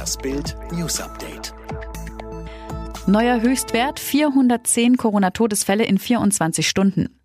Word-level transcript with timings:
Das 0.00 0.16
Bild 0.16 0.56
News 0.72 0.98
Update. 0.98 1.52
Neuer 3.06 3.42
Höchstwert 3.42 4.00
410 4.00 4.96
Corona-Todesfälle 4.96 5.84
in 5.84 5.98
24 5.98 6.66
Stunden. 6.66 7.20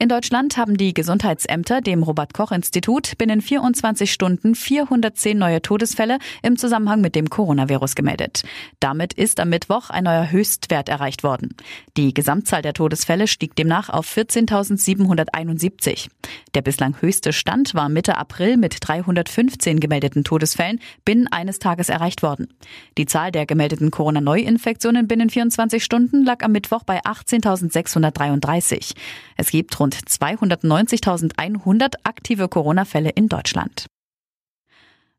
In 0.00 0.08
Deutschland 0.08 0.56
haben 0.56 0.76
die 0.76 0.94
Gesundheitsämter 0.94 1.80
dem 1.80 2.04
Robert 2.04 2.32
Koch 2.32 2.52
Institut 2.52 3.18
binnen 3.18 3.40
24 3.40 4.12
Stunden 4.12 4.54
410 4.54 5.36
neue 5.36 5.60
Todesfälle 5.60 6.18
im 6.40 6.56
Zusammenhang 6.56 7.00
mit 7.00 7.16
dem 7.16 7.28
Coronavirus 7.28 7.96
gemeldet. 7.96 8.44
Damit 8.78 9.12
ist 9.12 9.40
am 9.40 9.48
Mittwoch 9.48 9.90
ein 9.90 10.04
neuer 10.04 10.30
Höchstwert 10.30 10.88
erreicht 10.88 11.24
worden. 11.24 11.56
Die 11.96 12.14
Gesamtzahl 12.14 12.62
der 12.62 12.74
Todesfälle 12.74 13.26
stieg 13.26 13.56
demnach 13.56 13.88
auf 13.88 14.06
14.771. 14.16 16.06
Der 16.54 16.62
bislang 16.62 16.94
höchste 17.00 17.32
Stand 17.32 17.74
war 17.74 17.88
Mitte 17.88 18.18
April 18.18 18.56
mit 18.56 18.76
315 18.78 19.80
gemeldeten 19.80 20.22
Todesfällen 20.22 20.78
binnen 21.04 21.26
eines 21.26 21.58
Tages 21.58 21.88
erreicht 21.88 22.22
worden. 22.22 22.54
Die 22.98 23.06
Zahl 23.06 23.32
der 23.32 23.46
gemeldeten 23.46 23.90
Corona-Neuinfektionen 23.90 25.08
binnen 25.08 25.28
24 25.28 25.82
Stunden 25.82 26.24
lag 26.24 26.44
am 26.44 26.52
Mittwoch 26.52 26.84
bei 26.84 27.00
18.633. 27.04 28.94
Es 29.36 29.50
gibt 29.50 29.80
rund 29.80 29.87
rund 29.88 30.06
290.100 30.06 31.94
aktive 32.04 32.48
Corona-Fälle 32.48 33.10
in 33.10 33.28
Deutschland. 33.28 33.86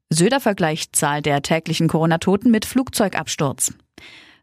Söder 0.10 0.40
vergleicht 0.40 0.96
Zahl 0.96 1.22
der 1.22 1.42
täglichen 1.42 1.88
Corona-Toten 1.88 2.50
mit 2.52 2.66
Flugzeugabsturz. 2.66 3.74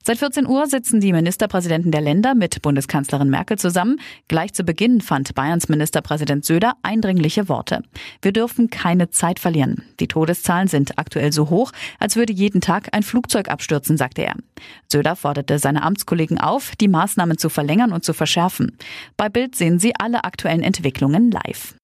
Seit 0.07 0.19
14 0.19 0.47
Uhr 0.47 0.69
sitzen 0.69 1.01
die 1.01 1.13
Ministerpräsidenten 1.13 1.91
der 1.91 2.01
Länder 2.01 2.37
mit 2.37 2.63
Bundeskanzlerin 2.63 3.29
Merkel 3.29 3.59
zusammen. 3.59 3.99
Gleich 4.29 4.53
zu 4.53 4.63
Beginn 4.63 5.01
fand 5.01 5.35
Bayerns 5.35 5.69
Ministerpräsident 5.69 6.45
Söder 6.45 6.75
eindringliche 6.85 7.49
Worte. 7.49 7.83
Wir 8.23 8.31
dürfen 8.31 8.71
keine 8.71 9.11
Zeit 9.11 9.41
verlieren. 9.41 9.83
Die 9.99 10.07
Todeszahlen 10.07 10.69
sind 10.69 10.97
aktuell 10.97 11.33
so 11.33 11.51
hoch, 11.51 11.73
als 11.99 12.15
würde 12.15 12.33
jeden 12.33 12.61
Tag 12.61 12.91
ein 12.93 13.03
Flugzeug 13.03 13.49
abstürzen, 13.49 13.97
sagte 13.97 14.23
er. 14.23 14.37
Söder 14.87 15.17
forderte 15.17 15.59
seine 15.59 15.83
Amtskollegen 15.83 16.39
auf, 16.39 16.77
die 16.77 16.87
Maßnahmen 16.87 17.37
zu 17.37 17.49
verlängern 17.49 17.91
und 17.91 18.05
zu 18.05 18.13
verschärfen. 18.13 18.79
Bei 19.17 19.29
Bild 19.29 19.57
sehen 19.57 19.81
Sie 19.81 19.93
alle 19.99 20.23
aktuellen 20.23 20.63
Entwicklungen 20.63 21.33
live. 21.33 21.75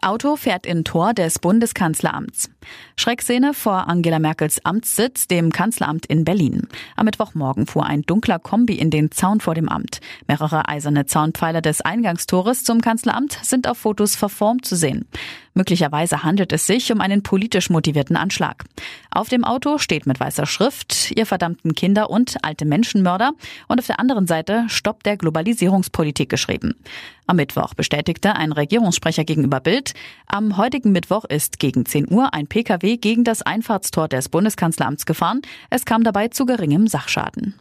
Auto 0.00 0.36
fährt 0.36 0.64
in 0.64 0.84
Tor 0.84 1.12
des 1.12 1.40
Bundeskanzleramts. 1.40 2.50
Schreckszene 2.96 3.52
vor 3.52 3.88
Angela 3.88 4.20
Merkels 4.20 4.64
Amtssitz, 4.64 5.26
dem 5.26 5.50
Kanzleramt 5.50 6.06
in 6.06 6.24
Berlin. 6.24 6.68
Am 6.94 7.06
Mittwochmorgen 7.06 7.66
fuhr 7.66 7.84
ein 7.84 8.02
dunkler 8.02 8.38
Kombi 8.38 8.74
in 8.74 8.90
den 8.90 9.10
Zaun 9.10 9.40
vor 9.40 9.54
dem 9.54 9.68
Amt. 9.68 10.00
Mehrere 10.28 10.68
eiserne 10.68 11.06
Zaunpfeiler 11.06 11.62
des 11.62 11.80
Eingangstores 11.80 12.62
zum 12.62 12.80
Kanzleramt 12.80 13.38
sind 13.42 13.66
auf 13.66 13.78
Fotos 13.78 14.14
verformt 14.14 14.64
zu 14.64 14.76
sehen. 14.76 15.06
Möglicherweise 15.58 16.22
handelt 16.22 16.52
es 16.52 16.68
sich 16.68 16.92
um 16.92 17.00
einen 17.00 17.24
politisch 17.24 17.68
motivierten 17.68 18.14
Anschlag. 18.14 18.64
Auf 19.10 19.28
dem 19.28 19.42
Auto 19.42 19.78
steht 19.78 20.06
mit 20.06 20.20
weißer 20.20 20.46
Schrift, 20.46 21.10
ihr 21.10 21.26
verdammten 21.26 21.74
Kinder 21.74 22.10
und 22.10 22.36
alte 22.44 22.64
Menschenmörder 22.64 23.32
und 23.66 23.80
auf 23.80 23.86
der 23.88 23.98
anderen 23.98 24.28
Seite 24.28 24.66
Stopp 24.68 25.02
der 25.02 25.16
Globalisierungspolitik 25.16 26.28
geschrieben. 26.28 26.76
Am 27.26 27.38
Mittwoch 27.38 27.74
bestätigte 27.74 28.36
ein 28.36 28.52
Regierungssprecher 28.52 29.24
gegenüber 29.24 29.58
Bild, 29.58 29.94
am 30.28 30.58
heutigen 30.58 30.92
Mittwoch 30.92 31.24
ist 31.24 31.58
gegen 31.58 31.84
10 31.84 32.08
Uhr 32.08 32.32
ein 32.34 32.46
Pkw 32.46 32.96
gegen 32.96 33.24
das 33.24 33.42
Einfahrtstor 33.42 34.06
des 34.06 34.28
Bundeskanzleramts 34.28 35.06
gefahren. 35.06 35.42
Es 35.70 35.84
kam 35.84 36.04
dabei 36.04 36.28
zu 36.28 36.46
geringem 36.46 36.86
Sachschaden. 36.86 37.58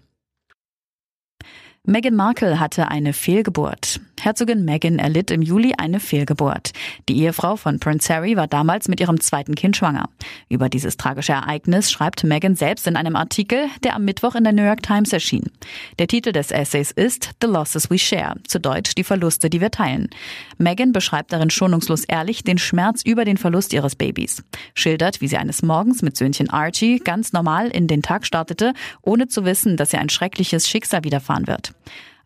Meghan 1.83 2.13
Markle 2.13 2.59
hatte 2.59 2.89
eine 2.89 3.13
Fehlgeburt. 3.13 4.01
Herzogin 4.19 4.65
Meghan 4.65 4.99
erlitt 4.99 5.31
im 5.31 5.41
Juli 5.41 5.73
eine 5.77 5.99
Fehlgeburt. 5.99 6.71
Die 7.07 7.21
Ehefrau 7.21 7.55
von 7.55 7.79
Prince 7.79 8.13
Harry 8.13 8.35
war 8.35 8.47
damals 8.47 8.87
mit 8.87 8.99
ihrem 8.99 9.19
zweiten 9.19 9.55
Kind 9.55 9.77
schwanger. 9.77 10.09
Über 10.49 10.69
dieses 10.69 10.97
tragische 10.97 11.33
Ereignis 11.33 11.91
schreibt 11.91 12.23
Meghan 12.23 12.55
selbst 12.55 12.87
in 12.87 12.95
einem 12.95 13.15
Artikel, 13.15 13.67
der 13.83 13.95
am 13.95 14.05
Mittwoch 14.05 14.35
in 14.35 14.43
der 14.43 14.53
New 14.53 14.63
York 14.63 14.81
Times 14.81 15.13
erschien. 15.13 15.51
Der 15.99 16.07
Titel 16.07 16.31
des 16.31 16.51
Essays 16.51 16.91
ist 16.91 17.31
The 17.41 17.47
Losses 17.47 17.89
We 17.89 17.99
Share, 17.99 18.35
zu 18.47 18.59
Deutsch 18.59 18.95
die 18.95 19.03
Verluste, 19.03 19.49
die 19.49 19.61
wir 19.61 19.71
teilen. 19.71 20.09
Meghan 20.57 20.91
beschreibt 20.91 21.31
darin 21.31 21.49
schonungslos 21.49 22.03
ehrlich 22.05 22.43
den 22.43 22.57
Schmerz 22.57 23.03
über 23.03 23.23
den 23.23 23.37
Verlust 23.37 23.71
ihres 23.73 23.95
Babys, 23.95 24.43
schildert, 24.73 25.21
wie 25.21 25.27
sie 25.27 25.37
eines 25.37 25.61
Morgens 25.61 26.01
mit 26.01 26.17
Söhnchen 26.17 26.49
Archie 26.49 26.99
ganz 26.99 27.33
normal 27.33 27.67
in 27.67 27.87
den 27.87 28.01
Tag 28.01 28.25
startete, 28.25 28.73
ohne 29.01 29.27
zu 29.27 29.45
wissen, 29.45 29.77
dass 29.77 29.93
ihr 29.93 29.99
ein 29.99 30.09
schreckliches 30.09 30.67
Schicksal 30.67 31.03
widerfahren 31.03 31.47
wird. 31.47 31.73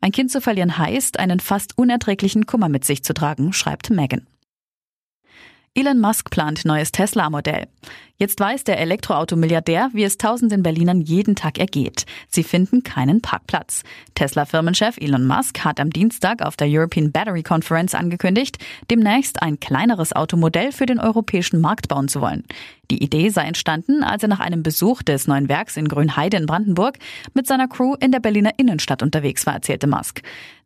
Ein 0.01 0.11
Kind 0.11 0.31
zu 0.31 0.41
verlieren 0.41 0.77
heißt, 0.79 1.19
einen 1.19 1.39
fast 1.39 1.77
unerträglichen 1.77 2.47
Kummer 2.47 2.69
mit 2.69 2.83
sich 2.85 3.03
zu 3.03 3.13
tragen, 3.13 3.53
schreibt 3.53 3.91
Megan. 3.91 4.27
Elon 5.73 6.01
Musk 6.01 6.31
plant 6.31 6.65
neues 6.65 6.91
Tesla-Modell. 6.91 7.67
Jetzt 8.21 8.39
weiß 8.39 8.65
der 8.65 8.77
Elektroautomilliardär, 8.77 9.89
wie 9.93 10.03
es 10.03 10.19
tausenden 10.19 10.61
Berlinern 10.61 11.01
jeden 11.01 11.35
Tag 11.35 11.57
ergeht. 11.57 12.05
Sie 12.29 12.43
finden 12.43 12.83
keinen 12.83 13.21
Parkplatz. 13.21 13.81
Tesla-Firmenchef 14.13 14.97
Elon 14.99 15.25
Musk 15.25 15.65
hat 15.65 15.79
am 15.79 15.89
Dienstag 15.89 16.43
auf 16.43 16.55
der 16.55 16.67
European 16.69 17.11
Battery 17.11 17.41
Conference 17.41 17.95
angekündigt, 17.95 18.59
demnächst 18.91 19.41
ein 19.41 19.59
kleineres 19.59 20.13
Automodell 20.13 20.71
für 20.71 20.85
den 20.85 20.99
europäischen 20.99 21.61
Markt 21.61 21.87
bauen 21.87 22.09
zu 22.09 22.21
wollen. 22.21 22.43
Die 22.91 23.01
Idee 23.01 23.29
sei 23.29 23.45
entstanden, 23.45 24.03
als 24.03 24.21
er 24.21 24.29
nach 24.29 24.41
einem 24.41 24.61
Besuch 24.61 25.01
des 25.01 25.25
neuen 25.25 25.49
Werks 25.49 25.75
in 25.75 25.87
Grünheide 25.87 26.37
in 26.37 26.45
Brandenburg 26.45 26.99
mit 27.33 27.47
seiner 27.47 27.69
Crew 27.69 27.95
in 27.99 28.11
der 28.11 28.19
Berliner 28.19 28.51
Innenstadt 28.57 29.01
unterwegs 29.01 29.47
war, 29.47 29.55
erzählte 29.55 29.87
Musk. 29.87 30.21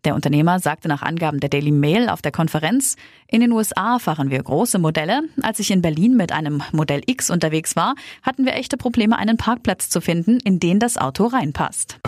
Der 0.05 0.13
Unternehmer 0.13 0.59
sagte 0.59 0.87
nach 0.87 1.01
Angaben 1.01 1.39
der 1.39 1.49
Daily 1.49 1.71
Mail 1.71 2.09
auf 2.09 2.21
der 2.21 2.31
Konferenz, 2.31 2.95
in 3.27 3.41
den 3.41 3.51
USA 3.51 3.97
fahren 3.97 4.29
wir 4.29 4.41
große 4.41 4.77
Modelle. 4.77 5.21
Als 5.41 5.59
ich 5.59 5.71
in 5.71 5.81
Berlin 5.81 6.15
mit 6.15 6.31
einem 6.31 6.61
Modell 6.71 7.01
X 7.05 7.29
unterwegs 7.29 7.44
war, 7.75 7.95
hatten 8.21 8.45
wir 8.45 8.53
echte 8.53 8.77
Probleme, 8.77 9.17
einen 9.17 9.37
Parkplatz 9.37 9.89
zu 9.89 10.01
finden, 10.01 10.39
in 10.39 10.59
den 10.59 10.79
das 10.79 10.97
Auto 10.97 11.25
reinpasst. 11.25 11.99